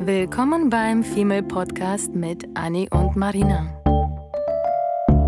[0.00, 3.66] Willkommen beim Female Podcast mit Annie und Marina.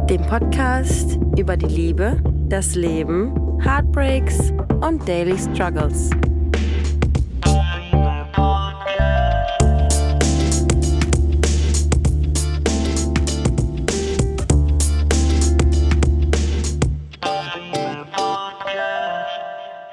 [0.09, 6.11] Dem Podcast über die Liebe, das Leben, Heartbreaks und Daily Struggles.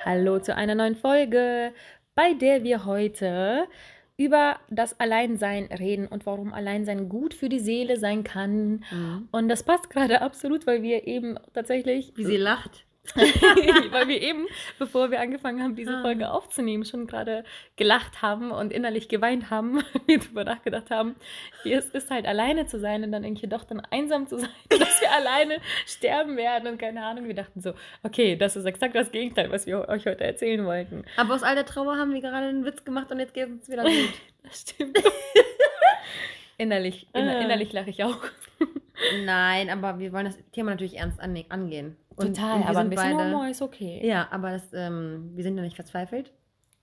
[0.06, 1.74] Hallo zu einer neuen Folge,
[2.14, 3.68] bei der wir heute
[4.18, 8.84] über das Alleinsein reden und warum Alleinsein gut für die Seele sein kann.
[8.92, 9.30] Mhm.
[9.32, 12.87] Und das passt gerade absolut, weil wir eben tatsächlich, Wie sie lacht.
[13.92, 14.46] weil wir eben,
[14.80, 16.02] bevor wir angefangen haben, diese Ah.
[16.02, 17.44] Folge aufzunehmen, schon gerade
[17.76, 21.16] gelacht haben und innerlich geweint haben, wir darüber nachgedacht haben,
[21.64, 24.50] wie es ist halt alleine zu sein und dann irgendwie doch dann einsam zu sein,
[24.70, 27.28] dass wir alleine sterben werden und keine Ahnung.
[27.28, 31.04] Wir dachten so, okay, das ist exakt das Gegenteil, was wir euch heute erzählen wollten.
[31.16, 33.70] Aber aus all der Trauer haben wir gerade einen Witz gemacht und jetzt geht es
[33.70, 34.14] wieder gut.
[34.44, 34.98] Das stimmt.
[36.58, 37.42] innerlich, inner, Ah.
[37.42, 38.20] innerlich lache ich auch.
[39.26, 41.96] Nein, aber wir wollen das Thema natürlich ernst angehen.
[42.18, 44.02] Und, Total, und aber ein bisschen beide, Humor ist okay.
[44.06, 46.34] Ja, aber das, ähm, wir sind ja nicht verzweifelt.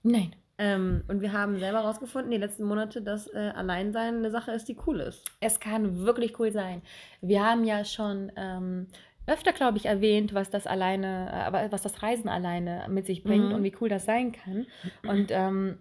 [0.03, 0.35] Nein.
[0.57, 4.69] Ähm, und wir haben selber herausgefunden, die letzten Monate, dass äh, Alleinsein eine Sache ist,
[4.69, 5.25] die cool ist.
[5.41, 6.83] Es kann wirklich cool sein.
[7.21, 8.87] Wir haben ja schon ähm,
[9.27, 13.25] öfter, glaube ich, erwähnt, was das alleine, äh, aber was das Reisen alleine mit sich
[13.25, 13.55] bringt Mhm.
[13.55, 14.67] und wie cool das sein kann.
[15.09, 15.79] Und ähm,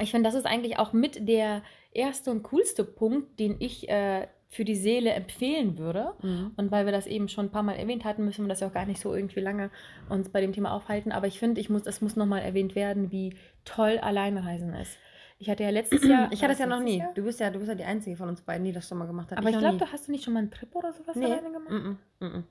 [0.00, 4.26] ich finde, das ist eigentlich auch mit der erste und coolste Punkt, den ich äh,
[4.52, 6.12] für die Seele empfehlen würde.
[6.56, 8.66] Und weil wir das eben schon ein paar Mal erwähnt hatten, müssen wir das ja
[8.66, 9.70] auch gar nicht so irgendwie lange
[10.08, 11.12] uns bei dem Thema aufhalten.
[11.12, 14.98] Aber ich finde, ich muss, es muss nochmal erwähnt werden, wie toll Alleinreisen ist.
[15.38, 16.30] Ich hatte ja letztes Jahr.
[16.32, 16.98] Ich hatte es ja noch nie.
[16.98, 17.14] Jahr?
[17.14, 19.06] Du bist ja, du bist ja die Einzige von uns beiden, die das schon mal
[19.06, 19.38] gemacht hat.
[19.38, 21.26] Aber ich, noch glaube, du hast du nicht schon mal einen Trip oder sowas nee.
[21.26, 21.70] alleine gemacht?
[21.70, 22.42] -mm, mm -mm.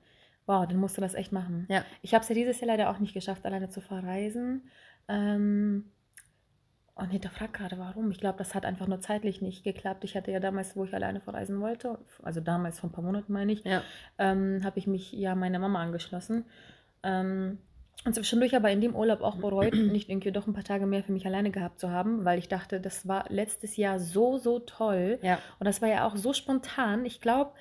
[0.47, 1.67] Wow, dann musst du das echt machen.
[1.69, 1.85] Ja.
[2.01, 4.63] Ich habe es ja dieses Jahr leider auch nicht geschafft, alleine zu verreisen.
[5.07, 5.91] Ähm,
[7.01, 8.11] oh nee, da frag gerade warum.
[8.11, 10.03] Ich glaube, das hat einfach nur zeitlich nicht geklappt.
[10.03, 13.31] Ich hatte ja damals, wo ich alleine verreisen wollte, also damals vor ein paar Monaten
[13.33, 13.81] meine ich, Ja.
[14.17, 16.45] ähm, habe ich mich ja meiner Mama angeschlossen.
[17.03, 17.59] Ähm,
[18.05, 21.03] und zwischendurch aber in dem Urlaub auch bereut, nicht irgendwie doch ein paar Tage mehr
[21.03, 24.59] für mich alleine gehabt zu haben, weil ich dachte, das war letztes Jahr so, so
[24.59, 25.19] toll.
[25.21, 25.39] Ja.
[25.59, 27.05] Und das war ja auch so spontan.
[27.05, 27.51] Ich glaube,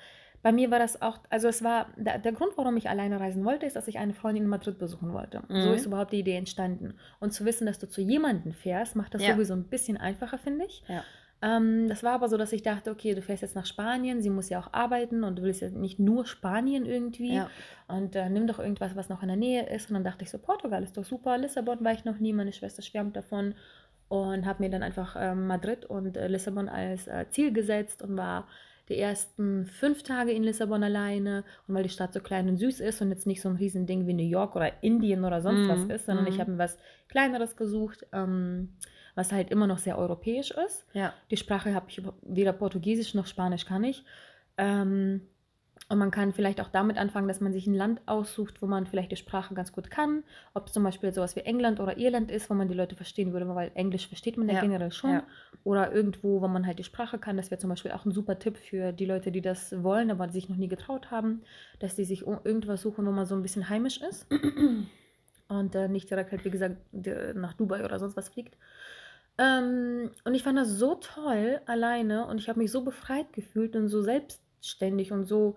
[0.41, 3.43] bei mir war das auch, also es war, der, der Grund, warum ich alleine reisen
[3.43, 5.41] wollte, ist, dass ich eine Freundin in Madrid besuchen wollte.
[5.49, 5.61] Mhm.
[5.63, 6.93] So ist überhaupt die Idee entstanden.
[7.19, 9.33] Und zu wissen, dass du zu jemandem fährst, macht das Ja.
[9.33, 10.83] sowieso ein bisschen einfacher, finde ich.
[10.87, 11.03] Ja.
[11.41, 14.29] Ähm, das war aber so, dass ich dachte, okay, du fährst jetzt nach Spanien, sie
[14.29, 17.35] muss ja auch arbeiten und du willst ja nicht nur Spanien irgendwie.
[17.35, 17.49] Ja.
[17.87, 19.89] Und äh, nimm doch irgendwas, was noch in der Nähe ist.
[19.89, 22.53] Und dann dachte ich so, Portugal ist doch super, Lissabon war ich noch nie, meine
[22.53, 23.55] Schwester schwärmt davon.
[24.09, 28.17] Und habe mir dann einfach ähm, Madrid und äh, Lissabon als äh, Ziel gesetzt und
[28.17, 28.47] war
[28.89, 31.43] die ersten fünf Tage in Lissabon alleine.
[31.67, 34.07] Und weil die Stadt so klein und süß ist und jetzt nicht so ein Riesending
[34.07, 36.31] wie New York oder Indien oder sonst Mhm, was ist, sondern mhm.
[36.31, 36.77] ich habe mir was
[37.07, 38.75] Kleineres gesucht, ähm,
[39.15, 40.85] was halt immer noch sehr europäisch ist.
[40.93, 41.13] Ja.
[41.29, 44.03] Die Sprache habe ich weder Portugiesisch noch Spanisch kann ich.
[44.57, 45.21] Ähm,
[45.87, 48.85] und man kann vielleicht auch damit anfangen, dass man sich ein Land aussucht, wo man
[48.85, 50.23] vielleicht die Sprache ganz gut kann.
[50.53, 53.33] Ob es zum Beispiel sowas wie England oder Irland ist, wo man die Leute verstehen
[53.33, 55.11] würde, weil Englisch versteht man ja, Ja, generell schon.
[55.11, 55.23] ja.
[55.63, 57.37] Oder irgendwo, wo man halt die Sprache kann.
[57.37, 60.29] Das wäre zum Beispiel auch ein super Tipp für die Leute, die das wollen, aber
[60.29, 61.41] sich noch nie getraut haben,
[61.79, 64.27] dass die sich irgendwas suchen, wo man so ein bisschen heimisch ist.
[65.47, 66.77] Und äh, nicht direkt halt, wie gesagt,
[67.35, 68.55] nach Dubai oder sonst was fliegt.
[69.39, 73.75] Ähm, und ich fand das so toll alleine und ich habe mich so befreit gefühlt
[73.75, 74.01] und so
[74.59, 75.55] selbstständig und so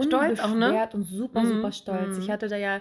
[0.00, 0.88] Stolz auch, ne?
[0.92, 2.16] und super, Mhm, super stolz.
[2.16, 2.22] mhm.
[2.22, 2.80] Ich hatte da ja,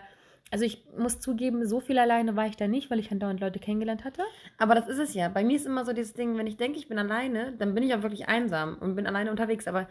[0.51, 3.59] also ich muss zugeben, so viel alleine war ich da nicht, weil ich andauernd Leute
[3.59, 4.21] kennengelernt hatte.
[4.57, 5.27] Aber das ist es ja.
[5.27, 7.83] Bei mir ist immer so dieses Ding, wenn ich denke, ich bin alleine, dann bin
[7.83, 9.67] ich auch wirklich einsam und bin alleine unterwegs.
[9.67, 9.87] Aber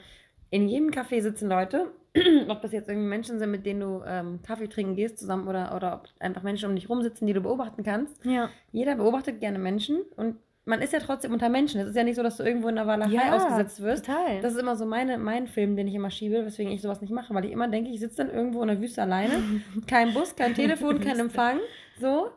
[0.51, 1.91] in jedem Café sitzen Leute,
[2.49, 5.75] ob das jetzt irgendwie Menschen sind, mit denen du ähm, Kaffee trinken gehst zusammen oder,
[5.77, 8.25] oder ob einfach Menschen um dich rum sitzen, die du beobachten kannst.
[8.25, 8.49] Ja.
[8.73, 10.37] Jeder beobachtet gerne Menschen und
[10.69, 11.81] man ist ja trotzdem unter Menschen.
[11.81, 14.07] Es ist ja nicht so, dass du irgendwo in der Walachei Ja, ausgesetzt wirst.
[14.07, 14.41] total.
[14.43, 17.11] Das ist immer so meine, mein Film, den ich immer schiebe, weswegen ich sowas nicht
[17.11, 19.35] mache, weil ich immer denke, ich sitze dann irgendwo in der Wüste alleine,
[19.87, 21.59] kein Bus, kein Telefon, kein Empfang,
[21.99, 22.31] so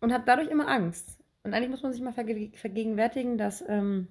[0.00, 1.18] und habe dadurch immer Angst.
[1.44, 4.08] Und eigentlich muss man sich mal verge vergegenwärtigen, dass ähm,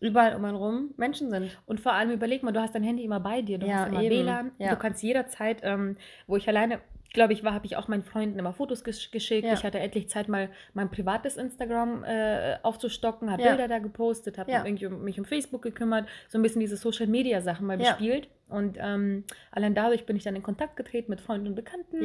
[0.00, 1.58] überall um einen rum Menschen sind.
[1.66, 3.88] Und vor allem überleg mal, du hast dein Handy immer bei dir, du Ja, hast
[3.88, 4.14] immer eben.
[4.26, 4.70] WLAN, Ja.
[4.70, 6.80] du kannst jederzeit, ähm, wo ich alleine,
[7.12, 9.46] glaube ich, war, habe ich auch meinen Freunden immer Fotos gesch geschickt.
[9.46, 9.52] Ja.
[9.54, 13.50] Ich hatte endlich Zeit, mal mein privates Instagram äh, aufzustocken, habe Ja.
[13.50, 14.64] Bilder da gepostet, habe Ja.
[14.64, 17.90] irgendwie um, mich um Facebook gekümmert, so ein bisschen diese Social-Media-Sachen mal Ja.
[17.92, 18.28] bespielt.
[18.48, 22.02] Und ähm, allein dadurch bin ich dann in Kontakt getreten mit Freunden und Bekannten.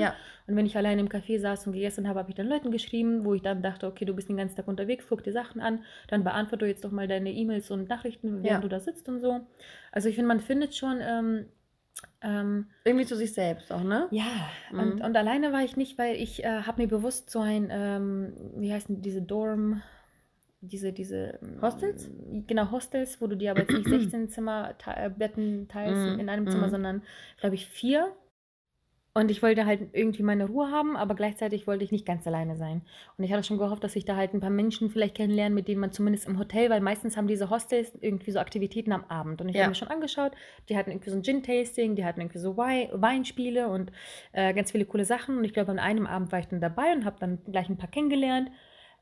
[0.47, 3.25] Und wenn ich allein im Café saß und gegessen habe, habe ich dann Leuten geschrieben,
[3.25, 5.83] wo ich dann dachte, okay, du bist den ganzen Tag unterwegs, guck dir Sachen an,
[6.07, 9.41] dann beantworte jetzt doch mal deine E-Mails und Nachrichten, während du da sitzt und so.
[9.91, 11.45] Also ich finde, man findet schon, ähm,
[12.21, 14.09] ähm, Irgendwie zu sich selbst auch, ne?
[14.09, 14.25] ja,
[14.75, 15.01] und, Mhm.
[15.01, 18.73] und alleine war ich nicht, weil ich äh, habe mir bewusst so ein, ähm, wie
[18.73, 19.81] heißen diese Dorm,
[20.61, 22.11] diese, diese ähm, Hostels?
[22.47, 26.15] Genau, Hostels, wo du dir aber jetzt nicht 16 Zimmer te- äh, Betten teilst Mhm,
[26.17, 26.69] in einem Zimmer, mhm.
[26.69, 27.03] sondern
[27.39, 28.15] glaube ich vier.
[29.19, 32.55] Und ich wollte halt irgendwie meine Ruhe haben, aber gleichzeitig wollte ich nicht ganz alleine
[32.55, 32.81] sein.
[33.17, 35.67] Und ich hatte schon gehofft, dass ich da halt ein paar Menschen vielleicht kennenlerne, mit
[35.67, 39.41] denen man zumindest im Hotel, weil meistens haben diese Hostels irgendwie so Aktivitäten am Abend.
[39.41, 39.63] Und ich Ja.
[39.63, 40.31] habe mir schon angeschaut,
[40.69, 43.91] die hatten irgendwie so ein Gin-Tasting, die hatten irgendwie so Wei- Weinspiele und
[44.31, 45.37] äh, ganz viele coole Sachen.
[45.37, 47.77] Und ich glaube, an einem Abend war ich dann dabei und habe dann gleich ein
[47.77, 48.49] paar kennengelernt.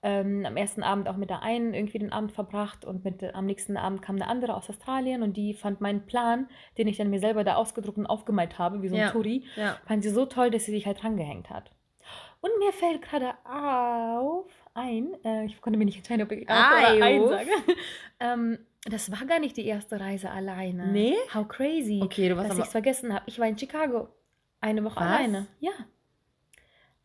[0.03, 3.31] Ähm, am ersten Abend auch mit der einen irgendwie den Abend verbracht und mit, äh,
[3.33, 6.47] am nächsten Abend kam eine andere aus Australien und die fand meinen Plan,
[6.77, 9.11] den ich dann mir selber da ausgedruckt und aufgemalt habe, wie so ein Ja.
[9.11, 9.77] Touri, Ja.
[9.87, 11.71] fand sie so toll, dass sie sich halt drangehängt hat.
[12.41, 14.45] Und mir fällt gerade auf,
[14.75, 17.49] ein, äh, ich konnte mir nicht entscheiden, ob ich auf oder ein sage.
[18.19, 20.87] ähm, das war gar nicht die erste Reise alleine.
[20.91, 21.15] Nee?
[21.33, 21.99] How crazy.
[22.03, 23.23] Okay, du warst dass ich es vergessen habe.
[23.25, 24.09] Ich war in Chicago.
[24.61, 25.01] Eine Woche Was?
[25.03, 25.47] alleine.
[25.59, 25.71] Ja.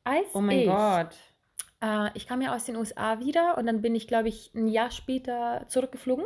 [0.05, 1.17] Als Oh mein ich, Gott.
[1.83, 4.69] Äh, ich kam ja aus den USA wieder und dann bin ich, glaube ich, ein
[4.69, 6.25] Jahr später zurückgeflogen.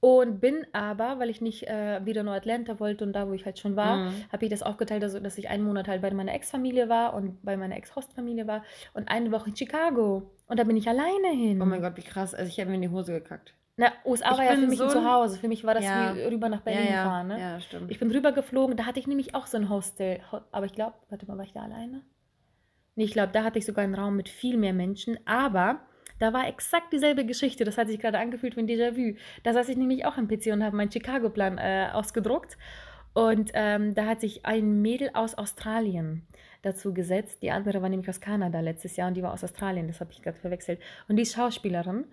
[0.00, 3.46] Und bin aber, weil ich nicht äh, wieder nur Atlanta wollte und da, wo ich
[3.46, 4.24] halt schon war, Mhm.
[4.30, 7.42] habe ich das aufgeteilt, also, dass ich einen Monat halt bei meiner Ex-Familie war und
[7.42, 10.30] bei meiner Ex-Host-Familie war und eine Woche in Chicago.
[10.46, 11.62] Und da bin ich alleine hin.
[11.62, 12.34] Oh mein Gott, wie krass.
[12.34, 13.54] Also ich habe mir in die Hose gekackt.
[13.78, 15.38] Na, USA Ich war ja für mich so ein Zuhause.
[15.38, 16.14] Für mich war das Ja.
[16.14, 17.04] wie rüber nach Berlin ja, ja.
[17.04, 17.28] fahren.
[17.28, 17.40] Ne?
[17.40, 17.90] Ja, stimmt.
[17.90, 20.20] Ich bin rüber geflogen, da hatte ich nämlich auch so ein Hostel.
[20.30, 22.02] Ho- Aber ich glaube, warte mal, war ich da alleine?
[22.96, 25.18] Ich glaube, da hatte ich sogar einen Raum mit viel mehr Menschen.
[25.26, 25.80] Aber
[26.18, 27.64] da war exakt dieselbe Geschichte.
[27.64, 29.16] Das hat sich gerade angefühlt wie ein Déjà-vu.
[29.42, 32.56] Da saß ich nämlich auch am PC und habe meinen Chicago-Plan äh, ausgedruckt.
[33.14, 36.26] Und ähm, da hat sich ein Mädel aus Australien
[36.62, 37.42] dazu gesetzt.
[37.42, 39.86] Die andere war nämlich aus Kanada letztes Jahr und die war aus Australien.
[39.86, 40.80] Das habe ich gerade verwechselt.
[41.08, 42.06] Und die ist Schauspielerin.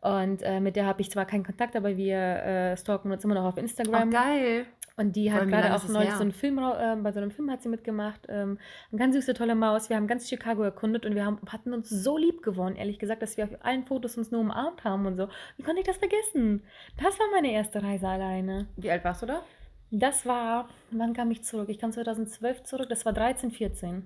[0.00, 3.34] Und äh, mit der habe ich zwar keinen Kontakt, aber wir äh, stalken uns immer
[3.34, 4.10] noch auf Instagram.
[4.10, 4.66] geil.
[4.98, 7.62] Und die hat gerade auch neulich so einen Film, äh, bei so einem Film hat
[7.62, 8.26] sie mitgemacht.
[8.28, 8.58] Ähm,
[8.90, 9.88] eine ganz süße, tolle Maus.
[9.88, 13.22] Wir haben ganz Chicago erkundet und wir haben, hatten uns so lieb gewonnen, ehrlich gesagt,
[13.22, 15.28] dass wir auf allen Fotos uns nur umarmt haben und so.
[15.56, 16.64] Wie konnte ich das vergessen?
[16.96, 18.66] Das war meine erste Reise alleine.
[18.76, 19.42] Wie alt warst du da?
[19.90, 21.68] Das war, wann kam ich zurück?
[21.70, 24.02] Ich kam 2012 zurück, das war 13, 14.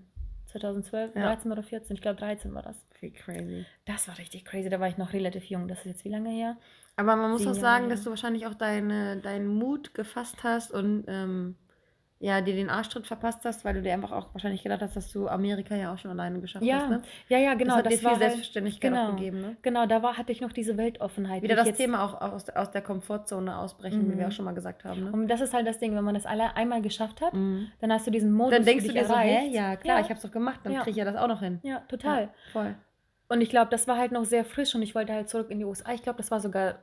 [0.47, 1.23] 2012, Ja.
[1.23, 2.77] 13 oder 14, ich glaube 13 war das.
[3.00, 3.65] Wie crazy.
[3.87, 5.67] Das war richtig crazy, da war ich noch relativ jung.
[5.67, 6.56] Das ist jetzt wie lange her?
[6.97, 11.05] Aber man muss auch sagen, dass du wahrscheinlich auch deine, deinen Mut gefasst hast und
[11.09, 11.56] ähm,
[12.25, 15.11] ja, dir den Arschtritt verpasst hast, weil du dir einfach auch wahrscheinlich gedacht hast, dass
[15.11, 16.91] du Amerika ja auch schon alleine geschafft Ja, hast.
[16.91, 17.03] Ne?
[17.29, 17.77] ja, ja, genau.
[17.79, 19.17] das hat dir viel war halt- Selbstverständlichkeit auch genau.
[19.17, 19.41] gegeben.
[19.41, 19.56] Ne?
[19.62, 21.43] Genau, da war, hatte ich noch diese Weltoffenheit.
[21.43, 24.19] Wieder das Thema auch aus, aus der Komfortzone ausbrechen, wie Mhm.
[24.19, 25.03] wir auch schon mal gesagt haben.
[25.05, 25.11] Ne?
[25.12, 27.73] Und das ist halt das Ding, wenn man das alle einmal geschafft hat, Mhm.
[27.81, 29.41] dann hast du diesen Modus Dann denkst du dir so, erreicht.
[29.41, 30.05] hä, ja klar, Ja.
[30.05, 30.83] ich hab's doch gemacht, dann Ja.
[30.83, 31.59] krieg ich ja das auch noch hin.
[31.65, 32.29] Ja, total.
[32.53, 32.77] Voll.
[33.32, 35.58] Und ich glaube, das war halt noch sehr frisch und ich wollte halt zurück in
[35.58, 35.94] die USA.
[35.94, 36.81] Ich glaube, das war sogar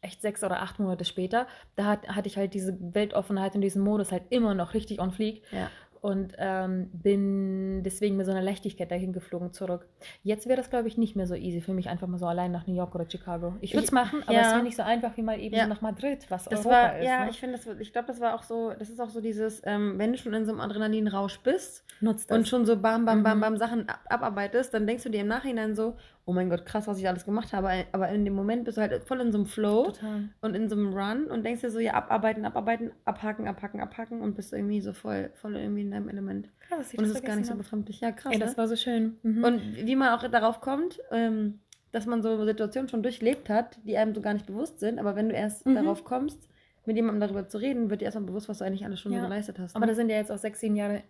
[0.00, 1.46] echt sechs oder acht Monate später.
[1.76, 5.12] Da hat, hatte ich halt diese Weltoffenheit und diesen Modus halt immer noch richtig on
[5.12, 5.44] fleek.
[5.52, 5.70] Ja.
[6.02, 9.86] Und ähm, bin deswegen mit so einer Leichtigkeit dahin geflogen zurück.
[10.24, 12.50] Jetzt wäre das, glaube ich, nicht mehr so easy für mich, einfach mal so allein
[12.50, 13.54] nach New York oder Chicago.
[13.60, 14.40] Ich würde es machen, aber ja.
[14.40, 15.68] es wäre nicht so einfach wie mal eben Ja.
[15.68, 17.06] nach Madrid, was Das Europa war, ist.
[17.06, 17.30] ja, ne?
[17.30, 20.10] ich finde, ich glaube, das war auch so, das ist auch so dieses, ähm, wenn
[20.10, 22.36] du schon in so einem Adrenalinrausch bist Nutzt das.
[22.36, 23.40] und schon so bam, bam, bam, Mhm.
[23.40, 26.86] bam Sachen ab abarbeitest, dann denkst du dir im Nachhinein so, oh mein Gott, krass,
[26.86, 27.68] was ich alles gemacht habe.
[27.92, 30.28] Aber in dem Moment bist du halt voll in so einem Flow Total.
[30.40, 34.20] und in so einem Run und denkst dir so, ja, abarbeiten, abarbeiten, abhaken, abhaken, abhaken
[34.20, 36.48] und bist irgendwie so voll, voll irgendwie in deinem Element.
[36.60, 38.00] Krass, ich Und das es ist gar nicht so befremdlich.
[38.00, 38.32] Ja, krass.
[38.32, 38.44] Ey, ne?
[38.44, 39.16] das war so schön.
[39.22, 39.42] Mhm.
[39.44, 41.58] Und wie man auch darauf kommt, ähm,
[41.90, 45.16] dass man so Situationen schon durchlebt hat, die einem so gar nicht bewusst sind, aber
[45.16, 45.74] wenn du erst Mhm.
[45.74, 46.48] darauf kommst,
[46.86, 49.22] mit jemandem darüber zu reden, wird dir erstmal bewusst, was du eigentlich alles schon Ja.
[49.22, 49.76] geleistet hast.
[49.76, 49.92] Aber ne?
[49.92, 51.02] da sind ja jetzt auch sechs, sieben Jahre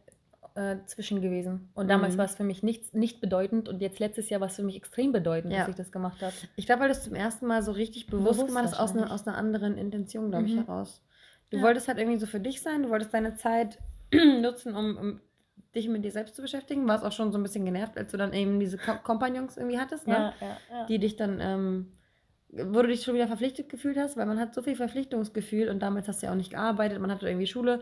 [0.54, 1.70] äh, zwischen gewesen.
[1.74, 2.18] Und damals Mhm.
[2.18, 4.76] war es für mich nichts, nicht bedeutend und jetzt letztes Jahr war es für mich
[4.76, 5.60] extrem bedeutend, Ja.
[5.60, 6.34] dass ich das gemacht habe.
[6.56, 8.90] ich glaube, weil du es zum ersten Mal so richtig bewusst, Bewusst gemacht hast, aus,
[8.92, 9.20] einer, wahrscheinlich.
[9.22, 10.66] aus einer anderen Intention, glaube ich, Mhm.
[10.66, 11.02] heraus.
[11.50, 11.62] Du Ja.
[11.62, 13.78] wolltest halt irgendwie so für dich sein, du wolltest deine Zeit
[14.40, 15.20] nutzen, um, um
[15.74, 16.86] dich mit dir selbst zu beschäftigen.
[16.86, 19.78] Warst auch schon so ein bisschen genervt, als du dann eben diese Ko Kompagnons irgendwie
[19.78, 20.32] hattest, ne?
[20.40, 20.86] Ja.
[20.86, 21.92] die dich dann, ähm,
[22.50, 25.80] wo du dich schon wieder verpflichtet gefühlt hast, weil man hat so viel Verpflichtungsgefühl und
[25.80, 27.80] damals hast du ja auch nicht gearbeitet, man hatte irgendwie Schule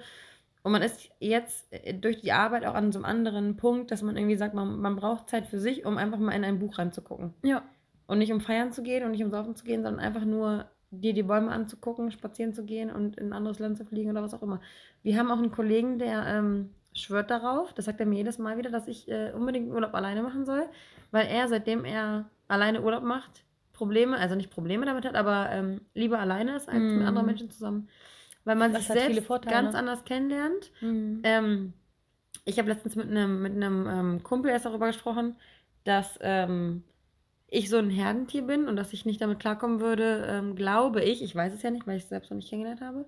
[0.63, 4.03] und man ist jetzt äh, durch die Arbeit auch an so einem anderen Punkt, dass
[4.03, 6.79] man irgendwie sagt, man, man braucht Zeit für sich, um einfach mal in ein Buch
[6.79, 7.35] reinzugucken.
[7.43, 7.63] ja.
[8.07, 10.65] Und nicht um feiern zu gehen und nicht um saufen zu gehen, sondern einfach nur
[10.91, 14.23] dir die Bäume anzugucken, spazieren zu gehen und in ein anderes Land zu fliegen oder
[14.25, 14.61] was auch immer.
[15.05, 18.59] Wir haben auch einen Kollegen, der ähm, schwört darauf, das sagt er mir jedes Mal
[18.59, 20.69] wieder, dass ich äh, unbedingt Urlaub alleine machen soll,
[21.13, 25.81] weil er, seitdem er alleine Urlaub macht, Probleme, also nicht Probleme damit hat, aber ähm,
[25.95, 27.07] lieber alleine ist als mit Mm.
[27.07, 27.89] anderen Menschen zusammen.
[28.45, 29.55] Weil man Das sich selbst Vorteile.
[29.55, 30.71] ganz anders kennenlernt.
[30.81, 31.21] Mhm.
[31.25, 31.73] Ähm,
[32.45, 35.37] ich habe letztens mit einem mit einem ähm, Kumpel erst darüber gesprochen,
[35.85, 36.83] dass ähm,
[37.49, 41.23] ich so ein Herdentier bin und dass ich nicht damit klarkommen würde, ähm, glaube ich,
[41.23, 43.05] ich weiß es ja nicht, weil ich es selbst noch nicht kennengelernt habe.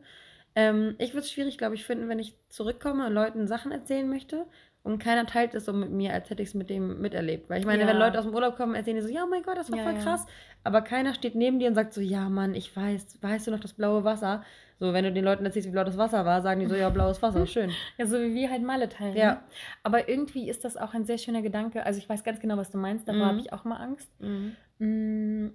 [0.54, 4.08] Ähm, ich würde es schwierig, glaube ich, finden, wenn ich zurückkomme und Leuten Sachen erzählen
[4.08, 4.44] möchte
[4.82, 7.48] und keiner teilt es so mit mir, als hätte ich es mit dem miterlebt.
[7.48, 7.88] Weil ich meine, Ja.
[7.88, 9.78] wenn Leute aus dem Urlaub kommen, erzählen die so, ja, oh mein Gott, das war
[9.78, 10.00] Ja, voll ja.
[10.02, 10.26] krass.
[10.64, 13.60] Aber keiner steht neben dir und sagt so, ja, Mann, ich weiß, weißt du noch
[13.60, 14.44] das blaue Wasser?
[14.82, 16.88] So, wenn du den Leuten erzählst, wie blau das Wasser war, sagen die so, ja,
[16.90, 17.70] blaues Wasser, schön.
[17.98, 19.16] Ja, so wie wir halt Malle teilen.
[19.16, 19.34] Ja.
[19.34, 19.40] Ne?
[19.84, 21.86] Aber irgendwie ist das auch ein sehr schöner Gedanke.
[21.86, 23.06] Also ich weiß ganz genau, was du meinst.
[23.06, 23.28] Davor Mhm.
[23.28, 24.10] habe ich auch mal Angst.
[24.20, 24.56] Mhm.
[24.80, 25.50] Mm,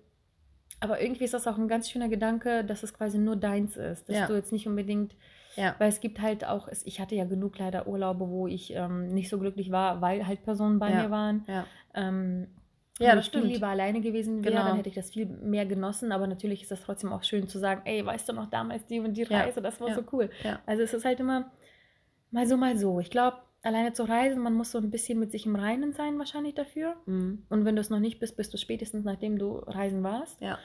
[0.79, 4.07] Aber irgendwie ist das auch ein ganz schöner Gedanke, dass es quasi nur deins ist.
[4.07, 4.27] Dass Ja.
[4.27, 5.13] du jetzt nicht unbedingt,
[5.57, 5.75] Ja.
[5.79, 9.27] weil es gibt halt auch, ich hatte ja genug leider Urlaube, wo ich ähm, nicht
[9.27, 11.03] so glücklich war, weil halt Personen bei Ja.
[11.03, 11.43] mir waren.
[11.47, 11.65] Ja.
[11.95, 12.47] Ähm,
[12.99, 13.53] Ja, das ich viel stimmt.
[13.53, 14.65] lieber alleine gewesen wäre, Genau.
[14.67, 16.11] dann hätte ich das viel mehr genossen.
[16.11, 18.99] Aber natürlich ist das trotzdem auch schön zu sagen, ey, weißt du noch damals die
[18.99, 19.41] und die Ja.
[19.41, 19.95] Reise, das war Ja.
[19.95, 20.29] so cool.
[20.43, 20.59] Ja.
[20.65, 21.51] Also es ist halt immer
[22.31, 22.99] mal so, mal so.
[22.99, 26.17] Ich glaube, alleine zu reisen, man muss so ein bisschen mit sich im Reinen sein
[26.17, 26.95] wahrscheinlich dafür.
[27.05, 27.43] Mhm.
[27.49, 30.41] Und wenn du es noch nicht bist, bist du spätestens nachdem du reisen warst.
[30.41, 30.57] Ja.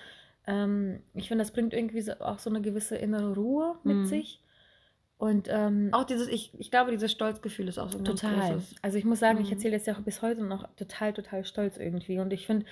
[0.46, 4.06] Ähm, ich finde, das bringt irgendwie so, auch so eine gewisse innere Ruhe mit Mhm.
[4.06, 4.40] sich.
[5.22, 8.54] Und ähm, Auch dieses, ich, ich glaube, dieses Stolzgefühl ist auch so ein ganz total.
[8.54, 8.74] großes.
[8.82, 9.52] Also ich muss sagen, ich Mhm.
[9.52, 12.18] erzähle jetzt ja auch bis heute noch total, total stolz irgendwie.
[12.18, 12.66] Und ich finde,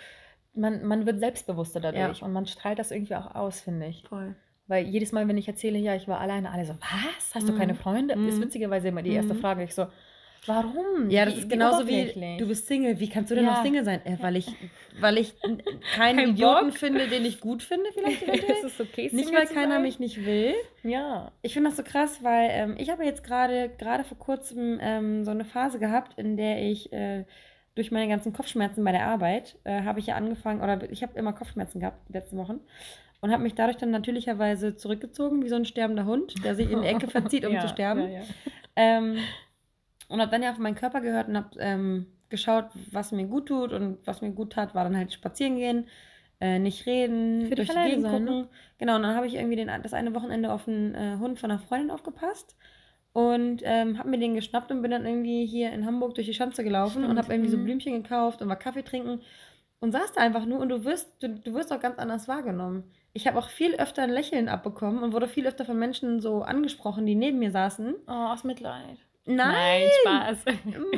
[0.54, 4.02] man, man wird selbstbewusster dadurch und man strahlt das irgendwie auch aus, finde ich.
[4.08, 4.34] Voll.
[4.66, 7.34] Weil jedes Mal, wenn ich erzähle, ja, ich war alleine, alle so, was?
[7.36, 7.56] Hast du Mhm.
[7.56, 8.14] keine Freunde?
[8.14, 8.42] Ist Mhm.
[8.42, 9.38] witzigerweise immer die erste Mhm.
[9.38, 9.62] Frage.
[9.62, 9.86] Ich so,
[10.46, 11.10] warum?
[11.10, 12.98] Ja, das ist genauso wie, du bist Single.
[13.00, 13.54] Wie kannst du denn Ja.
[13.54, 14.00] noch Single sein?
[14.04, 14.46] Äh, weil ich,
[14.98, 15.62] weil ich keinen
[15.94, 16.76] Kein Idioten Bock?
[16.78, 18.22] finde, den ich gut finde, vielleicht.
[18.22, 18.56] eventuell.
[18.64, 19.82] es ist okay, nicht, Single weil zu keiner sein.
[19.82, 20.54] mich nicht will.
[20.82, 21.32] Ja.
[21.42, 25.24] Ich finde das so krass, weil ähm, ich habe jetzt gerade gerade vor kurzem ähm,
[25.24, 27.24] so eine Phase gehabt, in der ich äh,
[27.74, 31.18] durch meine ganzen Kopfschmerzen bei der Arbeit äh, habe ich ja angefangen, oder ich habe
[31.18, 32.60] immer Kopfschmerzen gehabt die letzten Wochen
[33.20, 36.80] und habe mich dadurch dann natürlicherweise zurückgezogen, wie so ein sterbender Hund, der sich in
[36.82, 38.00] die Ecke verzieht, um Ja, zu sterben.
[38.10, 38.22] Ja, ja.
[38.76, 39.18] Ähm,
[40.10, 43.46] und habe dann ja auf meinen Körper gehört und habe ähm, geschaut, was mir gut
[43.46, 43.72] tut.
[43.72, 45.86] Und was mir gut tat, war dann halt spazieren gehen,
[46.40, 48.24] äh, nicht reden, Für durch die Gegend sein, gucken.
[48.24, 48.48] ne?
[48.78, 51.50] Genau, und dann habe ich irgendwie den, das eine Wochenende auf einen äh, Hund von
[51.50, 52.56] einer Freundin aufgepasst.
[53.12, 56.34] Und ähm, habe mir den geschnappt und bin dann irgendwie hier in Hamburg durch die
[56.34, 57.64] Schanze gelaufen und Stimmt, habe irgendwie so mhm.
[57.64, 59.20] Blümchen gekauft und war Kaffee trinken
[59.80, 62.84] und saß da einfach nur und du wirst, du, du wirst auch ganz anders wahrgenommen.
[63.12, 66.42] Ich habe auch viel öfter ein Lächeln abbekommen und wurde viel öfter von Menschen so
[66.42, 67.96] angesprochen, die neben mir saßen.
[68.06, 68.98] Oh, aus Mitleid.
[69.26, 70.44] Nein, Spaß.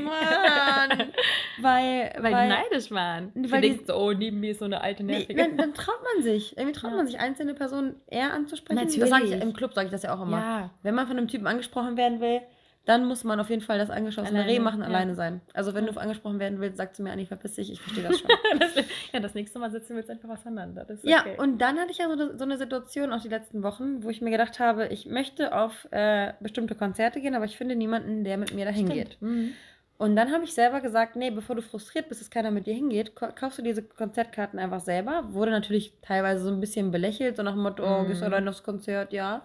[0.03, 1.13] Mann!
[1.61, 3.33] weil, Weil, weil, die neidisch waren.
[3.35, 5.35] Weil die- denkst so, oh, neben mir ist so eine alte nee, Nervige.
[5.43, 6.57] dann, dann traut man sich.
[6.57, 6.97] Irgendwie traut Ja.
[6.99, 8.77] man sich, einzelne Personen eher anzusprechen.
[8.81, 9.11] Das Natürlich.
[9.11, 10.39] sage ich im Club, sage ich das ja auch immer.
[10.39, 10.71] ja.
[10.83, 12.41] Wenn man von einem Typen angesprochen werden will,
[12.85, 14.87] dann muss man auf jeden Fall das angeschossene Alleine, Reh machen, ja.
[14.87, 15.41] alleine sein.
[15.55, 15.93] Also wenn Ja.
[15.93, 18.29] du angesprochen werden willst, sag zu mir, Anni, verpiss dich, ich verstehe das schon.
[18.59, 18.75] das,
[19.13, 20.89] ja, das nächste Mal sitzen wir jetzt einfach auseinander.
[20.91, 21.37] Ist Ja, okay.
[21.39, 24.11] und dann hatte ich ja so, eine- so eine Situation auch die letzten Wochen, wo
[24.11, 28.25] ich mir gedacht habe, ich möchte auf äh, bestimmte Konzerte gehen, aber ich finde niemanden,
[28.25, 29.11] der mit mir dahin Stimmt.
[29.11, 29.23] geht.
[29.23, 29.53] Mhm.
[29.99, 32.75] Und dann habe ich selber gesagt, nee, bevor du frustriert bist, dass keiner mit dir
[32.75, 35.23] hingeht, ka- kaufst du diese Konzertkarten einfach selber.
[35.33, 38.33] Wurde natürlich teilweise so ein bisschen belächelt, so nach dem Motto, oh, gehst du Mhm.
[38.33, 39.13] allein aufs Konzert?
[39.13, 39.45] Ja.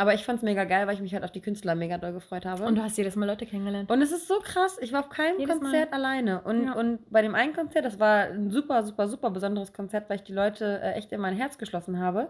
[0.00, 2.12] Aber ich fand es mega geil, weil ich mich halt auf die Künstler mega doll
[2.12, 2.62] gefreut habe.
[2.64, 3.90] Und du hast jedes Mal Leute kennengelernt.
[3.90, 6.40] Und es ist so krass, ich war auf keinem Jedes Konzert alleine.
[6.42, 6.72] Und, Ja.
[6.74, 10.22] und bei dem einen Konzert, das war ein super, super, super besonderes Konzert, weil ich
[10.22, 12.28] die Leute äh, echt in mein Herz geschlossen habe.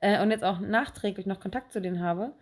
[0.00, 2.32] Äh, und jetzt auch nachträglich noch Kontakt zu denen habe.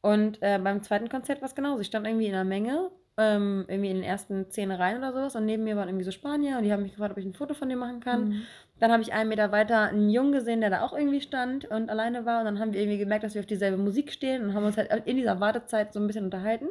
[0.00, 1.80] Und äh, beim zweiten Konzert war es genauso.
[1.80, 5.36] Ich stand irgendwie in einer Menge, ähm, irgendwie in den ersten zehn Reihen oder sowas.
[5.36, 7.34] Und neben mir waren irgendwie so Spanier und die haben mich gefragt, ob ich ein
[7.34, 8.28] Foto von denen machen kann.
[8.28, 8.42] Mhm.
[8.80, 11.90] Dann habe ich einen Meter weiter einen Jungen gesehen, der da auch irgendwie stand und
[11.90, 12.40] alleine war.
[12.40, 14.76] Und dann haben wir irgendwie gemerkt, dass wir auf dieselbe Musik stehen und haben uns
[14.76, 16.68] halt in dieser Wartezeit so ein bisschen unterhalten.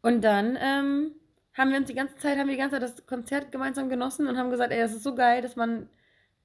[0.00, 1.12] Und dann ähm,
[1.54, 4.26] haben wir uns die ganze Zeit, haben wir die ganze Zeit das Konzert gemeinsam genossen
[4.26, 5.88] und haben gesagt, ey, das ist so geil, dass man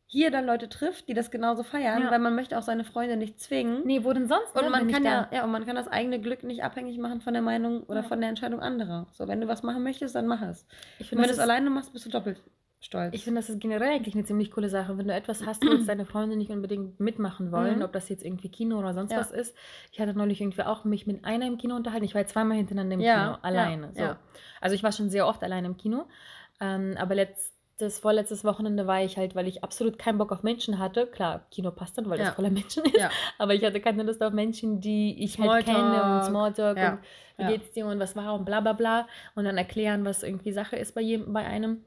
[0.10, 2.12] hier dann Leute trifft, die das genauso feiern, Ja.
[2.12, 3.82] weil man möchte auch seine Freunde nicht zwingen.
[3.86, 4.56] Nee, wo denn sonst?
[4.56, 7.34] Und man kann ja, ja, und man kann das eigene Glück nicht abhängig machen von
[7.34, 8.08] der Meinung oder Ja.
[8.08, 9.08] von der Entscheidung anderer.
[9.12, 10.66] So, wenn du was machen möchtest, dann mach es.
[10.98, 12.42] Ich Und finde, wenn du es alleine machst, bist du doppelt
[12.80, 13.14] stolz.
[13.14, 14.98] ich finde, das ist generell eigentlich eine ziemlich coole Sache.
[14.98, 17.82] Wenn du etwas hast, wo deine Freunde nicht unbedingt mitmachen wollen, Mhm.
[17.84, 19.20] ob das jetzt irgendwie Kino oder sonst Ja.
[19.20, 19.56] was ist.
[19.92, 22.06] Ich hatte neulich irgendwie auch mich mit einer im Kino unterhalten.
[22.06, 23.92] Ich war zweimal hintereinander im Ja, Kino, alleine.
[23.96, 24.04] So.
[24.62, 26.06] Also ich war schon sehr oft alleine im Kino.
[26.60, 30.80] Ähm, aber letztes, vorletztes Wochenende war ich halt, weil ich absolut keinen Bock auf Menschen
[30.80, 31.06] hatte.
[31.08, 33.08] Klar, Kino passt dann, weil das voller Menschen ist.
[33.38, 36.78] Aber ich hatte keine Lust auf Menschen, die ich halt kenne und Smalltalk.
[36.78, 37.00] Und
[37.38, 39.08] wie geht's dir und was war und bla bla bla.
[39.36, 41.84] Und dann erklären, was irgendwie Sache ist bei, jedem, bei einem.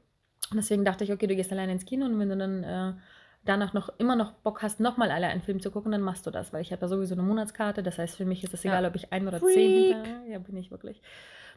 [0.51, 2.93] Und deswegen dachte ich, okay, du gehst alleine ins Kino und wenn du dann äh,
[3.45, 6.31] danach noch immer noch Bock hast, nochmal alle einen Film zu gucken, dann machst du
[6.31, 7.81] das, weil ich habe ja sowieso eine Monatskarte.
[7.83, 8.71] Das heißt, für mich ist es Ja.
[8.71, 9.53] egal, ob ich ein oder Freak.
[9.53, 10.25] zehn hinter.
[10.27, 11.01] Ja, bin ich wirklich.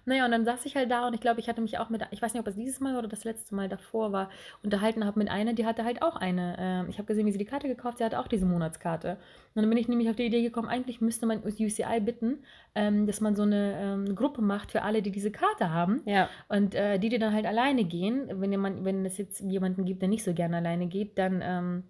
[0.07, 2.03] Naja, und dann saß ich halt da und ich glaube, ich hatte mich auch mit,
[2.11, 4.31] ich weiß nicht, ob es dieses Mal oder das letzte Mal davor war,
[4.63, 6.57] unterhalten habe mit einer, die hatte halt auch eine.
[6.59, 9.19] ähm, ich habe gesehen, wie sie die Karte gekauft, sie hatte auch diese Monatskarte.
[9.55, 12.45] Und dann bin ich nämlich auf die Idee gekommen, eigentlich müsste man UCI bitten,
[12.75, 16.03] ähm, dass man so eine ähm, Gruppe macht für alle, die diese Karte haben.
[16.05, 16.29] Ja.
[16.49, 20.03] Und äh, die, die dann halt alleine gehen, wenn, jemand, wenn es jetzt jemanden gibt,
[20.03, 21.85] der nicht so gerne alleine geht, dann ähm,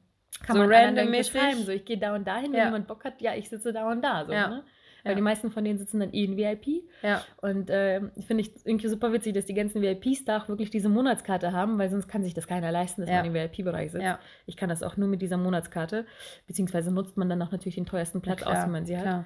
[0.45, 1.33] kann So man randommäßig?
[1.33, 1.65] schreiben.
[1.65, 2.67] So, ich gehe da und dahin, wenn Ja.
[2.67, 4.25] jemand Bock hat, ja, ich sitze da und da.
[4.27, 4.49] So, Ja.
[4.49, 4.65] ne?
[5.05, 5.17] Weil Ja.
[5.17, 6.83] die meisten von denen sitzen dann eh in VIP.
[7.03, 7.23] Ja.
[7.43, 10.89] Und äh, finde ich irgendwie super witzig, dass die ganzen VIPs da auch wirklich diese
[10.89, 13.17] Monatskarte haben, weil sonst kann sich das keiner leisten, dass Ja.
[13.19, 14.05] man im VIP-Bereich sitzt.
[14.05, 14.19] Ja.
[14.47, 16.07] Ich kann das auch nur mit dieser Monatskarte,
[16.47, 19.05] beziehungsweise nutzt man dann auch natürlich den teuersten Platz aus, wenn man sie hat.
[19.05, 19.25] klar.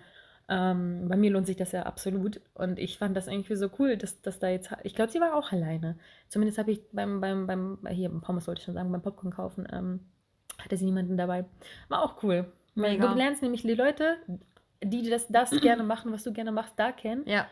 [0.50, 2.40] Ähm, bei mir lohnt sich das ja absolut.
[2.54, 4.70] Und ich fand das irgendwie so cool, dass, dass da jetzt.
[4.82, 5.98] Ich glaube, sie war auch alleine.
[6.30, 9.30] Zumindest habe ich beim, beim, beim, hier beim Pommes wollte ich schon sagen, beim Popcorn
[9.32, 10.00] kaufen, ähm,
[10.58, 11.44] hatte sie niemanden dabei.
[11.88, 12.50] War auch cool.
[12.74, 13.08] Mega.
[13.08, 14.16] Du lernst nämlich die Leute,
[14.82, 17.22] die das, das gerne machen, was du gerne machst, da kennen.
[17.26, 17.46] Ja.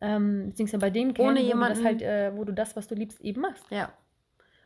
[0.00, 2.76] Ähm, beziehungsweise bei denen kennen, Ohne wo, du das jemanden- halt, äh, wo du das,
[2.76, 3.64] was du liebst, eben machst.
[3.70, 3.92] Ja.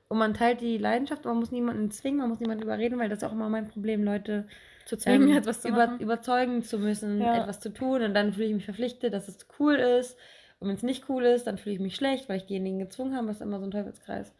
[0.08, 3.18] Und man teilt die Leidenschaft, man muss niemanden zwingen, man muss niemanden überreden, weil das
[3.18, 4.48] ist auch immer mein Problem, Leute
[4.86, 6.00] Zu zwingen, ähm, etwas zu über, machen.
[6.00, 7.42] überzeugen zu müssen, Ja.
[7.42, 8.02] etwas zu tun.
[8.02, 10.16] Und dann fühle ich mich verpflichtet, dass es cool ist.
[10.60, 13.14] Und wenn es nicht cool ist, dann fühle ich mich schlecht, weil ich diejenigen gezwungen
[13.14, 13.26] habe.
[13.26, 14.34] Das ist immer so ein Teufelskreis.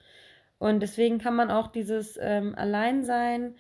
[0.58, 3.54] Und deswegen kann man auch dieses ähm, Alleinsein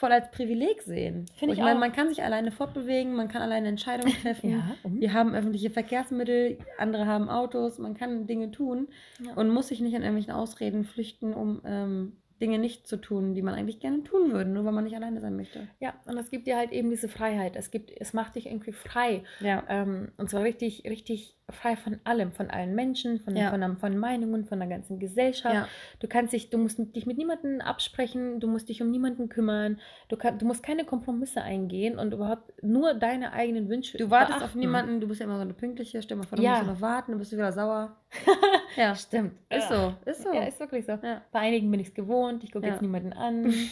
[0.00, 1.26] voll als Privileg sehen.
[1.36, 4.50] Finde Und ich meine, man kann sich alleine fortbewegen, man kann alleine Entscheidungen treffen.
[4.50, 4.76] Ja?
[4.82, 8.88] Wir haben öffentliche Verkehrsmittel, andere haben Autos, man kann Dinge tun
[9.24, 9.34] Ja.
[9.34, 13.42] und muss sich nicht an irgendwelchen Ausreden flüchten, um ähm, Dinge nicht zu tun, die
[13.42, 15.68] man eigentlich gerne tun würde, nur weil man nicht alleine sein möchte.
[15.78, 17.54] Ja, und es gibt dir halt eben diese Freiheit.
[17.54, 19.22] Es gibt, es macht dich irgendwie frei.
[19.40, 19.62] Ja.
[19.68, 23.50] Ähm, und zwar richtig, richtig frei von allem, von allen Menschen, von, Ja.
[23.50, 25.54] von, von Meinungen, von der ganzen Gesellschaft.
[25.54, 25.68] Ja.
[26.00, 29.78] Du kannst dich, du musst dich mit niemandem absprechen, du musst dich um niemanden kümmern,
[30.08, 33.98] du, kann, du musst keine Kompromisse eingehen und überhaupt nur deine eigenen Wünsche.
[33.98, 34.58] Du wartest auf beachten.
[34.60, 36.56] niemanden, du bist ja immer so eine pünktliche, stell mal vor, du Ja.
[36.62, 37.96] musst noch warten, dann bist du wieder sauer.
[38.76, 39.34] ja, Stimmt.
[39.50, 40.32] ist so, ist so.
[40.32, 40.92] Ja, ist wirklich so.
[41.02, 41.22] Ja.
[41.30, 43.52] Bei einigen bin ich es gewohnt, ich gucke jetzt niemanden an.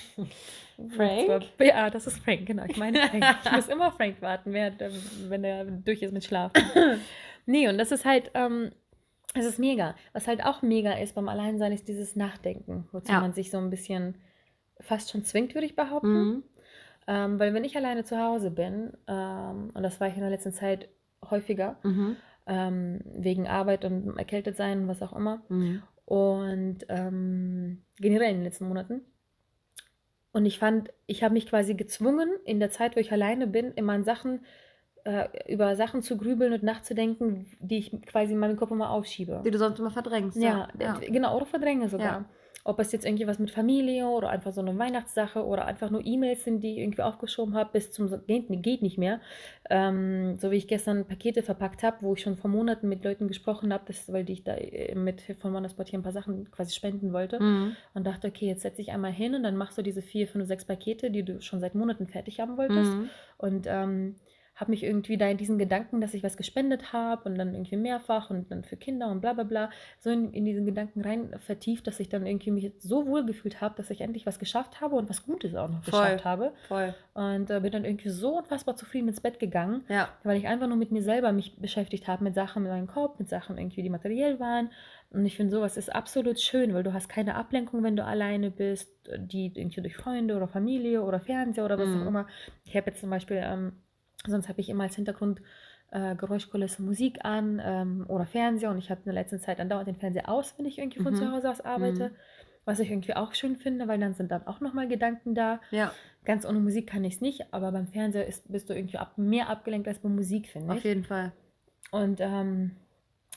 [0.96, 1.42] Frank?
[1.58, 2.62] Ja, das ist Frank, genau.
[2.68, 3.24] Ich meine Frank.
[3.44, 6.62] Ich muss immer Frank warten, wenn er durch ist mit Schlafen.
[7.48, 8.70] nee, und das ist halt, ähm,
[9.34, 9.94] es ist mega.
[10.12, 13.20] Was halt auch mega ist beim Alleinsein, ist dieses Nachdenken, wozu Ja.
[13.20, 14.14] man sich so ein bisschen
[14.80, 16.12] fast schon zwingt, würde ich behaupten.
[16.12, 16.42] Mhm.
[17.08, 20.30] Ähm, weil wenn ich alleine zu Hause bin, ähm, und das war ich in der
[20.30, 20.88] letzten Zeit
[21.30, 22.16] häufiger, Mhm.
[22.46, 25.82] ähm, wegen Arbeit und erkältet sein, was auch immer, Mhm.
[26.04, 29.00] und ähm, generell in den letzten Monaten.
[30.32, 33.72] Und ich fand, ich habe mich quasi gezwungen, in der Zeit, wo ich alleine bin,
[33.72, 34.44] immer an Sachen,
[35.08, 39.40] äh, über Sachen zu grübeln und nachzudenken, die ich quasi in meinem Kopf immer aufschiebe.
[39.42, 40.36] Die du sonst immer verdrängst.
[40.36, 40.98] Ja, ja.
[41.00, 42.06] genau, oder verdränge sogar.
[42.06, 42.24] Ja.
[42.64, 46.04] Ob es jetzt irgendwie was mit Familie oder einfach so eine Weihnachtssache oder einfach nur
[46.04, 49.20] E-Mails sind, die ich irgendwie aufgeschoben habe, bis zum geht, geht nicht mehr.
[49.70, 53.28] Ähm, so wie ich gestern Pakete verpackt habe, wo ich schon vor Monaten mit Leuten
[53.28, 56.74] gesprochen habe, weil die ich da äh, mit von Monosport hier ein paar Sachen quasi
[56.74, 57.42] spenden wollte.
[57.42, 57.76] Mhm.
[57.94, 60.46] Und dachte, okay, jetzt setze ich einmal hin und dann machst du diese vier, fünf,
[60.46, 62.92] sechs Pakete, die du schon seit Monaten fertig haben wolltest.
[62.92, 63.08] Mhm.
[63.38, 64.16] Und ähm,
[64.60, 67.76] habe mich irgendwie da in diesen Gedanken, dass ich was gespendet habe und dann irgendwie
[67.76, 71.32] mehrfach und dann für Kinder und bla bla bla, so in, in diesen Gedanken rein
[71.38, 74.80] vertieft, dass ich dann irgendwie mich so wohl gefühlt habe, dass ich endlich was geschafft
[74.80, 75.92] habe und was Gutes auch noch Voll.
[75.92, 76.52] geschafft habe.
[76.66, 76.92] Voll.
[77.14, 80.08] Und äh, bin dann irgendwie so unfassbar zufrieden ins Bett gegangen, Ja.
[80.24, 83.18] weil ich einfach nur mit mir selber mich beschäftigt habe, mit Sachen in meinem Kopf,
[83.20, 84.70] mit Sachen irgendwie, die materiell waren.
[85.10, 88.50] Und ich finde, sowas ist absolut schön, weil du hast keine Ablenkung, wenn du alleine
[88.50, 92.02] bist, die irgendwie durch Freunde oder Familie oder Fernseher oder was Mhm.
[92.02, 92.26] auch immer.
[92.64, 93.72] Ich habe jetzt zum Beispiel, ähm,
[94.26, 95.40] sonst habe ich immer als Hintergrund
[95.90, 99.88] äh, Geräuschkulisse Musik an ähm, oder Fernseher und ich habe in der letzten Zeit andauernd
[99.88, 101.18] den Fernseher aus, wenn ich irgendwie von Mhm.
[101.18, 102.10] zu Hause aus arbeite.
[102.10, 102.14] Mhm.
[102.64, 105.60] Was ich irgendwie auch schön finde, weil dann sind dann auch nochmal Gedanken da.
[105.70, 105.90] Ja,
[106.26, 109.16] Ganz ohne Musik kann ich es nicht, aber beim Fernseher ist, bist du irgendwie ab,
[109.16, 110.84] mehr abgelenkt als bei Musik, finde auf ich.
[110.84, 111.32] jeden Fall.
[111.90, 112.72] Und ähm,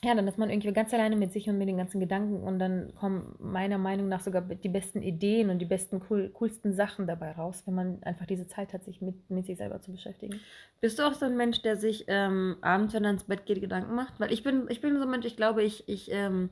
[0.03, 2.57] ja, dann ist man irgendwie ganz alleine mit sich und mit den ganzen Gedanken und
[2.57, 7.05] dann kommen meiner Meinung nach sogar die besten Ideen und die besten, cool, coolsten Sachen
[7.05, 10.39] dabei raus, wenn man einfach diese Zeit hat, sich mit, mit sich selber zu beschäftigen.
[10.79, 13.61] Bist du auch so ein Mensch, der sich ähm, abends, wenn er ins Bett geht,
[13.61, 14.19] Gedanken macht?
[14.19, 16.49] Weil ich bin, ich bin so ein Mensch, ich glaube, ich, ich ähm,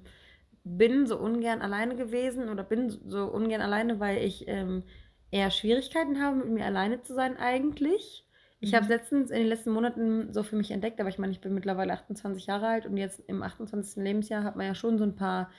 [0.64, 4.84] bin so ungern alleine gewesen oder bin so ungern alleine, weil ich ähm,
[5.32, 8.28] eher Schwierigkeiten habe, mit mir alleine zu sein eigentlich.
[8.60, 8.76] Ich Mhm.
[8.76, 11.54] habe letztens in den letzten Monaten so für mich entdeckt, aber ich meine, ich bin
[11.54, 14.04] mittlerweile 28 Jahre alt und jetzt im 28.
[14.04, 15.50] Lebensjahr hat man ja schon so ein paar,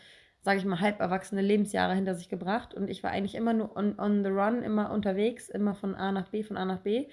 [0.42, 3.76] sage ich mal, halb erwachsene Lebensjahre hinter sich gebracht und ich war eigentlich immer nur
[3.76, 7.06] on, on the run, immer unterwegs, immer von A nach B, von A nach B.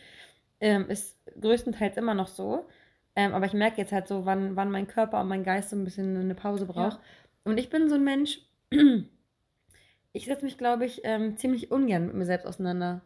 [0.60, 2.68] Ähm, ist größtenteils immer noch so.
[3.16, 5.76] Ähm, aber ich merke jetzt halt so, wann, wann mein Körper und mein Geist so
[5.76, 7.00] ein bisschen eine Pause braucht.
[7.44, 8.42] Und ich bin so ein Mensch,
[10.14, 13.02] ich setze mich, glaube ich, ähm, ziemlich ungern mit mir selbst auseinander.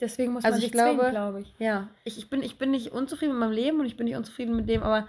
[0.00, 1.54] Deswegen muss Also man ich sich zwingen, glaube- glaube ich.
[1.58, 4.16] Ja, ich, ich, bin, ich bin nicht unzufrieden mit meinem Leben und ich bin nicht
[4.16, 5.06] unzufrieden mit dem, aber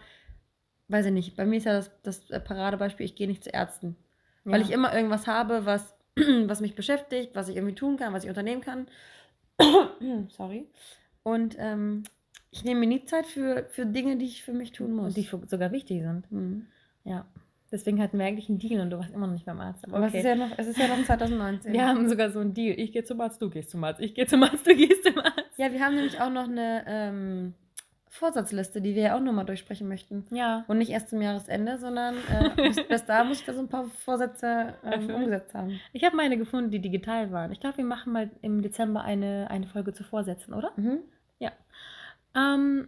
[0.89, 1.35] weiß ich nicht.
[1.37, 3.95] Bei mir ist ja das, das äh, Paradebeispiel, ich gehe nicht zu Ärzten.
[4.43, 4.65] Weil Ja.
[4.67, 5.95] ich immer irgendwas habe, was,
[6.45, 8.87] was mich beschäftigt, was ich irgendwie tun kann, was ich unternehmen kann.
[10.35, 10.67] Sorry.
[11.23, 12.03] Und ähm,
[12.49, 15.15] ich nehme mir nie Zeit für, für Dinge, die ich für mich tun muss.
[15.15, 16.29] Und die sogar wichtig sind.
[16.31, 16.65] Hm.
[17.03, 17.25] Ja.
[17.71, 19.85] Deswegen hatten wir eigentlich einen Deal und du warst immer noch nicht beim Arzt.
[19.85, 21.71] Aber es, ist ja noch, es ist ja noch 2019.
[21.73, 22.77] Wir haben sogar so einen Deal.
[22.77, 24.01] Ich gehe zum Arzt, du gehst zum Arzt.
[24.01, 25.57] Ich gehe zum Arzt, du gehst zum Arzt.
[25.57, 27.53] Ja, wir haben nämlich auch noch eine ähm,
[28.09, 30.25] Vorsatzliste, die wir ja auch nochmal durchsprechen möchten.
[30.31, 30.65] Ja.
[30.67, 33.69] Und nicht erst zum Jahresende, sondern äh, bis, bis da muss ich da so ein
[33.69, 35.79] paar Vorsätze ähm, umgesetzt haben.
[35.93, 37.51] Ich habe meine gefunden, die digital waren.
[37.51, 40.71] Ich glaube, wir machen mal im Dezember eine, eine Folge zu Vorsätzen, oder?
[40.75, 40.99] Mhm.
[42.35, 42.87] Ähm,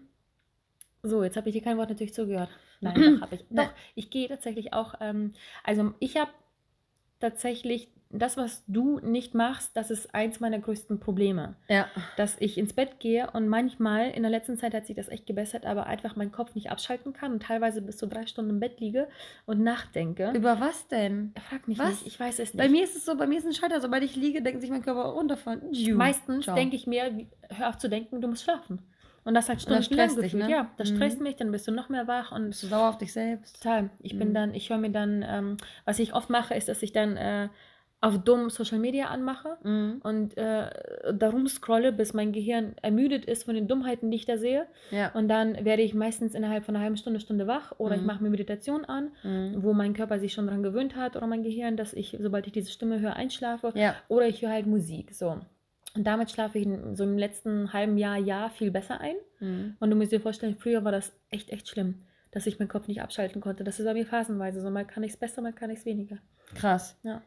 [1.02, 2.50] so, jetzt habe ich dir kein Wort natürlich zugehört.
[2.84, 3.46] Nein, doch habe ich.
[3.50, 4.96] Doch, ich gehe tatsächlich auch.
[5.00, 6.32] Ähm, also ich habe
[7.20, 11.56] tatsächlich das, was du nicht machst, das ist eins meiner größten Probleme.
[11.68, 11.88] Ja.
[12.16, 15.26] Dass ich ins Bett gehe und manchmal, in der letzten Zeit hat sich das echt
[15.26, 18.60] gebessert, aber einfach meinen Kopf nicht abschalten kann und teilweise bis zu drei Stunden im
[18.60, 19.08] Bett liege
[19.46, 20.32] und nachdenke.
[20.36, 21.34] Über was denn?
[21.50, 21.90] Frag mich Was?
[21.90, 22.58] nicht, ich weiß es nicht.
[22.64, 24.70] Bei mir ist es so, bei mir ist ein Schalter, sobald ich liege, denkt sich
[24.70, 25.72] mein Körper runterfahren.
[25.72, 25.96] Tschu.
[25.96, 26.56] Meistens Ciao.
[26.56, 28.80] denke ich mir, hör auf zu denken, du musst schlafen.
[29.26, 30.44] Und das halt stundenlang stresst dich, gefühlt.
[30.50, 30.52] ne?
[30.52, 30.96] Ja, das Mhm.
[30.98, 33.62] stresst mich, dann bist du noch mehr wach und Bist du sauer auf dich selbst?
[33.64, 33.90] total.
[34.00, 34.34] Ich bin Mhm.
[34.34, 37.48] dann, ich höre mir dann, ähm, was ich oft mache, ist, dass ich dann äh,
[38.02, 40.02] auf dumm Social Media anmache Mhm.
[40.04, 40.70] und äh,
[41.14, 44.68] darum scrolle, bis mein Gehirn ermüdet ist von den Dummheiten, die ich da sehe.
[44.92, 45.10] Ja.
[45.14, 48.08] Und dann werde ich meistens innerhalb von einer halben Stunde, Stunde wach oder ich Mhm.
[48.08, 49.64] mache mir Meditation an, Mhm.
[49.64, 52.52] wo mein Körper sich schon daran gewöhnt hat oder mein Gehirn, dass ich, sobald ich
[52.52, 53.72] diese Stimme höre, einschlafe.
[53.74, 53.96] Ja.
[54.10, 55.14] Oder ich höre halt Musik.
[55.14, 55.40] So.
[55.96, 59.16] Und damit schlafe ich in, so im letzten halben Jahr, Jahr viel besser ein.
[59.40, 59.78] Mhm.
[59.80, 62.88] Und du musst dir vorstellen, früher war das echt, echt schlimm, dass ich meinen Kopf
[62.88, 63.64] nicht abschalten konnte.
[63.64, 64.70] Das ist bei mir phasenweise so.
[64.72, 66.18] Mal kann ich es besser, mal kann ich es weniger.
[66.56, 66.98] Krass.
[67.04, 67.22] Ja.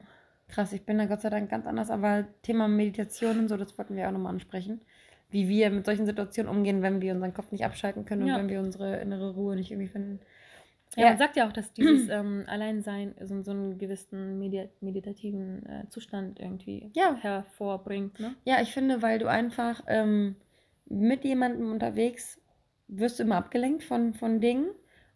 [0.48, 3.76] Krass, ich bin da Gott sei Dank ganz anders, aber Thema Meditation und so, das
[3.79, 4.81] wollten wir auch nochmal ansprechen.
[5.29, 8.38] Wie wir mit solchen Situationen umgehen, wenn wir unseren Kopf nicht abschalten können und Ja.
[8.38, 10.20] wenn wir unsere innere Ruhe nicht irgendwie finden.
[10.94, 11.09] Ja, Ja.
[11.11, 15.88] man sagt ja auch, dass dieses ähm, Alleinsein so, so einen gewissen medi meditativen äh,
[15.88, 17.16] Zustand irgendwie Ja.
[17.16, 18.18] hervorbringt.
[18.20, 18.35] Ne?
[18.44, 20.37] Ja, ich finde, weil du einfach ähm,
[20.88, 22.40] mit jemandem unterwegs
[22.88, 24.68] wirst du immer abgelenkt von, von Dingen.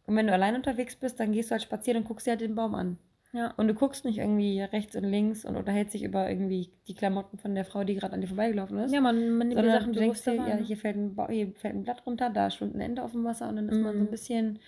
[0.06, 2.40] Und wenn du allein unterwegs bist, dann gehst du halt spazieren und guckst dir halt
[2.40, 2.98] den Baum an.
[3.32, 3.54] Ja.
[3.56, 7.38] Und du guckst nicht irgendwie rechts und links und unterhältst dich über irgendwie die Klamotten
[7.38, 8.92] von der Frau, die gerade an dir vorbeigelaufen ist.
[8.92, 10.64] ja, man, man nimmt die Sachen du denkst dir, ja, ne?
[10.64, 13.22] hier fällt, ein Ba- hier fällt ein Blatt runter, da schwimmt ein Ente auf dem
[13.22, 14.10] Wasser und dann ist man so ein Mhm.
[14.10, 14.58] bisschen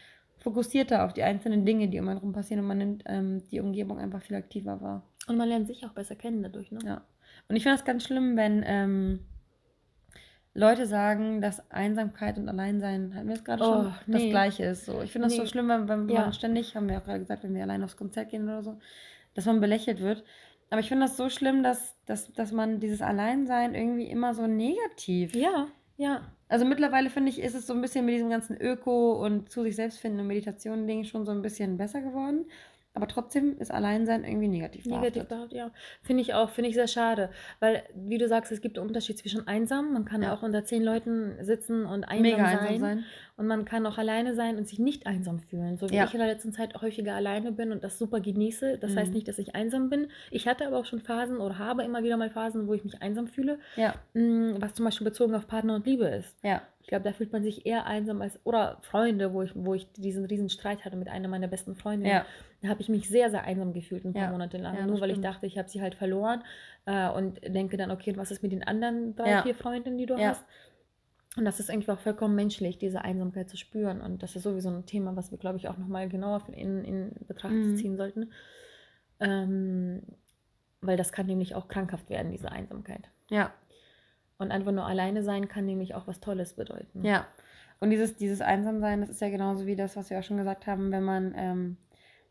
[0.43, 3.61] fokussierter auf die einzelnen Dinge, die um einen rum passieren und man nimmt ähm, die
[3.61, 5.03] Umgebung einfach viel aktiver wahr.
[5.29, 6.71] Und man lernt sich auch besser kennen dadurch.
[6.73, 6.81] Ne?
[6.85, 7.03] Ja.
[7.49, 9.21] Und ich finde das ganz schlimm, wenn ähm,
[10.55, 14.31] Leute sagen, dass Einsamkeit und Alleinsein, hatten wir es gerade Oh, schon, das nee.
[14.31, 14.85] Gleiche ist.
[14.85, 15.01] So.
[15.01, 15.49] Ich finde das so Nee.
[15.49, 16.23] schlimm, wenn, wenn Ja.
[16.23, 18.79] man ständig, haben wir auch gerade gesagt, wenn wir allein aufs Konzert gehen oder so,
[19.35, 20.25] dass man belächelt wird.
[20.69, 24.47] Aber ich finde das so schlimm, dass, dass, dass man dieses Alleinsein irgendwie immer so
[24.47, 25.35] negativ.
[25.35, 26.33] Ja, ja.
[26.49, 29.63] Also mittlerweile finde ich, ist es so ein bisschen mit diesem ganzen Öko und zu
[29.63, 32.47] sich selbst finden und Meditation-Ding schon so ein bisschen besser geworden.
[32.95, 34.85] Aber trotzdem ist Alleinsein irgendwie negativ.
[34.85, 35.29] Negativ behaftet.
[35.31, 35.71] behaftet, ja.
[36.03, 37.31] Finde ich auch, finde ich sehr schade.
[37.59, 40.35] Weil, wie du sagst, es gibt einen Unterschied zwischen einsam, man kann Ja.
[40.35, 43.05] auch unter zehn Leuten sitzen und einsam, Mega sein, einsam sein.
[43.39, 45.79] Und man kann auch alleine sein und sich nicht einsam fühlen.
[45.79, 46.05] So wie Ja.
[46.05, 48.77] ich in der letzten Zeit häufiger alleine bin und das super genieße.
[48.79, 49.15] Das heißt Mhm.
[49.15, 50.09] nicht, dass ich einsam bin.
[50.31, 53.01] Ich hatte aber auch schon Phasen oder habe immer wieder mal Phasen, wo ich mich
[53.01, 53.59] einsam fühle.
[53.77, 56.37] Ja, Mm, Was zum Beispiel bezogen auf Partner und Liebe ist.
[56.45, 56.61] ja.
[56.83, 58.41] Ich glaube, da fühlt man sich eher einsam als.
[58.45, 62.11] Oder Freunde, wo ich, wo ich diesen riesen Streit hatte mit einer meiner besten Freundinnen.
[62.13, 62.27] Ja.
[62.63, 64.31] Da habe ich mich sehr, sehr einsam gefühlt ein paar Ja.
[64.31, 64.77] Monate lang.
[64.77, 66.43] Ja, nur weil ich dachte, ich habe sie halt verloren.
[66.87, 69.43] Äh, und denke dann, okay, was ist mit den anderen drei, Ja.
[69.43, 70.45] vier Freundinnen, die du hast?
[71.37, 74.01] Und das ist irgendwie auch vollkommen menschlich, diese Einsamkeit zu spüren.
[74.01, 77.13] Und das ist sowieso ein Thema, was wir, glaube ich, auch nochmal genauer in, in
[77.27, 77.77] Betracht Mhm.
[77.77, 78.31] ziehen sollten.
[79.21, 80.03] Ähm,
[80.81, 83.09] weil das kann nämlich auch krankhaft werden, diese Einsamkeit.
[83.31, 83.53] Ja,
[84.39, 87.05] Und einfach nur alleine sein kann nämlich auch was Tolles bedeuten.
[87.05, 87.27] ja.
[87.81, 90.69] Und dieses, dieses Einsamsein, das ist ja genauso wie das, was wir auch schon gesagt
[90.69, 91.77] haben, wenn man, ähm,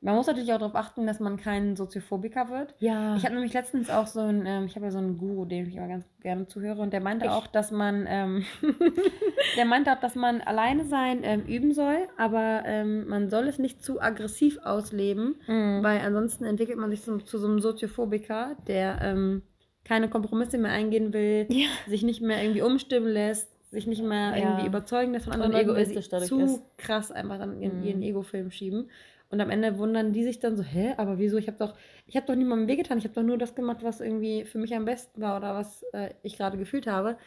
[0.03, 2.73] man muss natürlich auch darauf achten, dass man kein Soziophobiker wird.
[2.79, 3.15] Ja.
[3.15, 5.67] Ich habe nämlich letztens auch so einen, ähm, ich habe ja so einen Guru, dem
[5.67, 7.31] ich immer ganz gerne zuhöre, und der meinte Ich.
[7.31, 8.43] auch, dass man, ähm,
[9.57, 13.59] der meinte auch, dass man alleine sein ähm, üben soll, aber ähm, man soll es
[13.59, 15.83] nicht zu aggressiv ausleben, Mhm.
[15.83, 19.43] weil ansonsten entwickelt man sich zu, zu so einem Soziophobiker, der ähm,
[19.83, 21.67] keine Kompromisse mehr eingehen will, ja.
[21.87, 24.37] sich nicht mehr irgendwie umstimmen lässt, sich nicht mehr Ja.
[24.37, 26.61] irgendwie überzeugen lässt von anderen Und Leuten, egoistisch dadurch zu ist.
[26.77, 27.83] krass einfach dann in Mhm.
[27.85, 28.89] ihren Ego-Film schieben.
[29.31, 31.37] Und am Ende wundern die sich dann so, hä, aber wieso?
[31.37, 34.01] Ich habe doch, ich habe doch niemandem wehgetan, ich habe doch nur das gemacht, was
[34.01, 37.17] irgendwie für mich am besten war oder was äh, ich gerade gefühlt habe.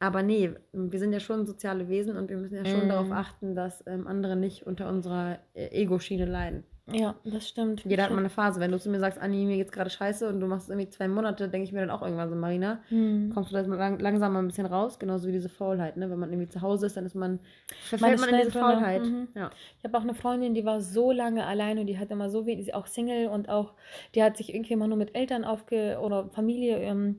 [0.00, 2.88] Aber nee, wir sind ja schon soziale Wesen und wir müssen ja schon Mhm.
[2.88, 6.64] darauf achten, dass ähm, andere nicht unter unserer äh, Ego-Schiene leiden.
[6.92, 7.84] Ja, das stimmt.
[7.84, 8.60] Jeder hat mal eine Phase.
[8.60, 10.88] Wenn du zu mir sagst, Anni, mir geht's gerade scheiße und du machst es irgendwie
[10.90, 13.30] zwei Monate, denke ich mir dann auch irgendwann so, Marina, Mhm.
[13.34, 16.10] kommst du da lang, langsam mal ein bisschen raus, genauso wie diese Faulheit, ne?
[16.10, 17.38] Wenn man irgendwie zu Hause ist, dann ist man,
[17.82, 18.64] verfällt man in diese drinne.
[18.64, 19.02] Faulheit.
[19.04, 19.28] Mhm.
[19.34, 19.50] Ja.
[19.78, 22.46] Ich habe auch eine Freundin, die war so lange allein und die hat immer so
[22.46, 23.74] wenig, auch Single und auch,
[24.14, 27.16] die hat sich irgendwie immer nur mit Eltern aufge oder Familie ähm,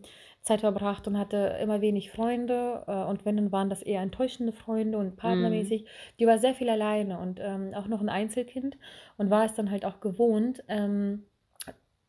[0.50, 4.52] Zeit verbracht und hatte immer wenig Freunde äh, und wenn, dann waren das eher enttäuschende
[4.52, 5.86] Freunde und partnermäßig.
[6.20, 8.78] Die war sehr viel alleine und ähm, auch noch ein Einzelkind
[9.18, 11.26] und war es dann halt auch gewohnt, ähm,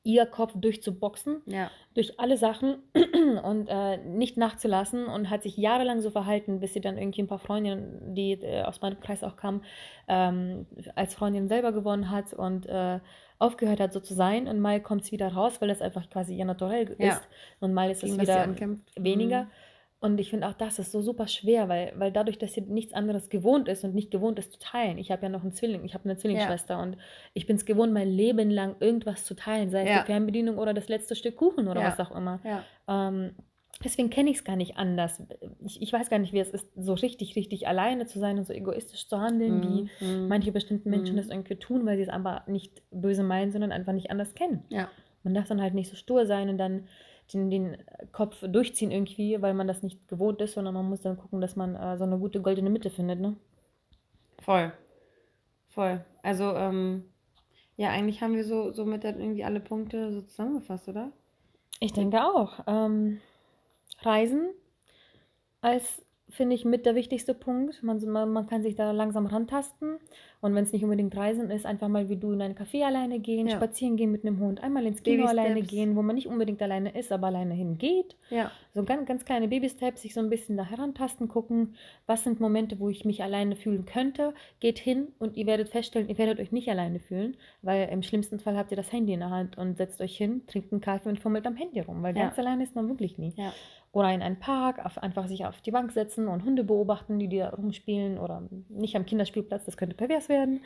[0.02, 1.70] ihr Kopf durchzuboxen, Ja.
[1.94, 2.76] durch alle Sachen
[3.44, 7.28] und äh, nicht nachzulassen und hat sich jahrelang so verhalten, bis sie dann irgendwie ein
[7.28, 9.62] paar Freundinnen, die äh, aus meinem Kreis auch kamen,
[10.08, 13.00] ähm, als Freundin selber gewonnen hat und äh,
[13.40, 14.46] aufgehört hat, so zu sein.
[14.46, 17.14] Und mal kommt es wieder raus, weil das einfach quasi ihr Naturell Ja.
[17.14, 17.28] ist.
[17.58, 18.46] Und mal ist es Gegen sie wieder
[18.96, 19.42] weniger.
[19.44, 19.50] Mhm.
[20.02, 22.94] Und ich finde auch das ist so super schwer, weil, weil dadurch, dass sie nichts
[22.94, 24.96] anderes gewohnt ist und nicht gewohnt ist zu teilen.
[24.96, 26.96] Ich habe ja noch einen Zwilling, ich habe eine Zwillingsschwester und
[27.34, 30.00] ich bin es gewohnt, mein Leben lang irgendwas zu teilen, sei es Ja.
[30.00, 31.88] die Fernbedienung oder das letzte Stück Kuchen oder Ja.
[31.88, 32.40] was auch immer.
[32.44, 32.64] Ja.
[32.88, 33.34] Ähm,
[33.82, 35.22] deswegen kenne ich es gar nicht anders.
[35.64, 38.46] Ich, ich weiß gar nicht, wie es ist, so richtig, richtig alleine zu sein und
[38.46, 40.28] so egoistisch zu handeln, wie Mhm.
[40.28, 41.20] manche bestimmten Menschen Mhm.
[41.20, 44.64] das irgendwie tun, weil sie es aber nicht böse meinen, sondern einfach nicht anders kennen.
[44.68, 44.88] Ja.
[45.22, 46.88] Man darf dann halt nicht so stur sein und dann
[47.32, 47.76] den, den
[48.12, 51.56] Kopf durchziehen irgendwie, weil man das nicht gewohnt ist, sondern man muss dann gucken, dass
[51.56, 53.36] man äh, so eine gute goldene Mitte findet, ne?
[54.40, 54.72] Voll.
[55.68, 56.04] Voll.
[56.22, 57.04] Also, ähm,
[57.76, 61.12] ja, eigentlich haben wir so somit dann irgendwie alle Punkte so zusammengefasst, oder?
[61.78, 62.60] Ich denke auch.
[62.66, 63.20] Ähm,
[64.02, 64.50] Reisen
[65.60, 67.82] als, finde ich, mit der wichtigste Punkt.
[67.82, 69.98] Man, man, man kann sich da langsam rantasten.
[70.42, 73.18] Und wenn es nicht unbedingt Reisen ist, einfach mal wie du in ein Café alleine
[73.18, 73.56] gehen, Ja.
[73.56, 76.96] spazieren gehen mit einem Hund, einmal ins Kino alleine gehen, wo man nicht unbedingt alleine
[76.98, 78.16] ist, aber alleine hingeht.
[78.30, 78.50] Ja.
[78.72, 81.74] So ganz, ganz kleine Baby-Steps, sich so ein bisschen da herantasten, gucken,
[82.06, 84.32] was sind Momente, wo ich mich alleine fühlen könnte.
[84.60, 88.38] Geht hin und ihr werdet feststellen, ihr werdet euch nicht alleine fühlen, weil im schlimmsten
[88.38, 91.10] Fall habt ihr das Handy in der Hand und setzt euch hin, trinkt einen Kaffee
[91.10, 92.22] und fummelt am Handy rum, weil Ja.
[92.26, 93.34] ganz alleine ist man wirklich nie.
[93.36, 93.52] Ja.
[93.92, 97.28] Oder in einen Park, auf, einfach sich auf die Bank setzen und Hunde beobachten, die
[97.28, 100.60] da rumspielen oder nicht am Kinderspielplatz, das könnte pervers werden.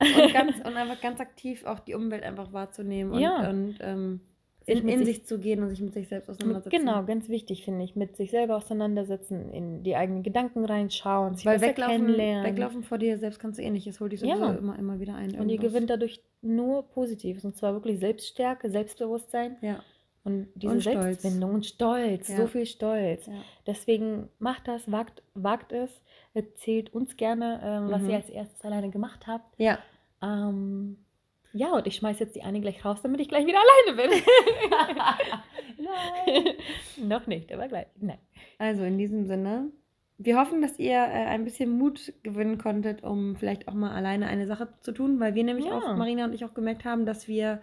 [0.00, 3.48] Und, ganz, und einfach ganz aktiv auch die Umwelt einfach wahrzunehmen und, Ja.
[3.48, 4.20] und ähm,
[4.66, 6.76] Sich in, in sich- sich zu gehen und sich mit sich selbst auseinandersetzen.
[6.76, 11.46] Genau, ganz wichtig finde ich, mit sich selber auseinandersetzen, in die eigenen Gedanken reinschauen, sich
[11.46, 12.46] Weil weglaufen, kennenlernen.
[12.46, 13.86] weglaufen vor dir selbst kannst du eh nicht.
[13.86, 14.34] Es holt dich Ja.
[14.34, 15.26] sowieso immer, immer wieder ein.
[15.38, 15.72] Und ihr irgendwas.
[15.72, 17.44] gewinnt dadurch nur Positives.
[17.44, 19.78] Und zwar wirklich Selbststärke, Selbstbewusstsein Ja.
[20.26, 20.80] Und diese Und.
[20.80, 22.36] Selbstfindung und Stolz, Ja.
[22.36, 23.26] so viel Stolz.
[23.26, 23.32] ja.
[23.66, 25.90] Deswegen macht das, wagt, wagt es,
[26.34, 28.10] erzählt uns gerne, ähm, was Mhm.
[28.10, 29.58] ihr als erstes alleine gemacht habt.
[29.58, 29.78] Ja.
[30.22, 30.98] Ähm,
[31.52, 33.58] ja, und ich schmeiß jetzt die Annie gleich raus, damit ich gleich wieder
[33.96, 34.20] alleine bin.
[35.78, 36.54] Nein.
[37.08, 37.86] Noch nicht, aber gleich.
[38.00, 38.18] Nein.
[38.58, 39.70] Also in diesem Sinne,
[40.18, 44.26] wir hoffen, dass ihr äh, ein bisschen Mut gewinnen konntet, um vielleicht auch mal alleine
[44.26, 45.78] eine Sache zu tun, weil wir nämlich Ja.
[45.78, 47.60] auch, Marina und ich auch gemerkt haben, dass wir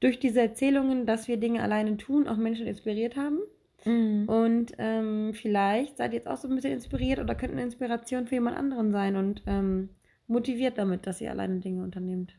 [0.00, 3.40] durch diese Erzählungen, dass wir Dinge alleine tun, auch Menschen inspiriert haben.
[3.84, 4.28] Mhm.
[4.28, 8.26] Und ähm, vielleicht seid ihr jetzt auch so ein bisschen inspiriert oder könnt eine Inspiration
[8.26, 9.90] für jemand anderen sein und ähm,
[10.26, 12.34] motiviert damit, dass ihr alleine Dinge unternehmt.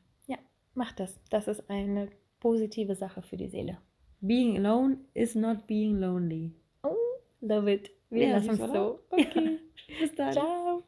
[0.77, 1.19] Macht das.
[1.31, 2.07] Das ist eine
[2.39, 3.79] positive Sache für die Seele.
[4.21, 6.53] Being alone is not being lonely.
[7.41, 7.89] Love it.
[8.11, 8.99] Wir Ja, lassen es so.
[9.09, 9.57] Okay.
[9.99, 10.33] Bis dann.
[10.33, 10.83] Ciao.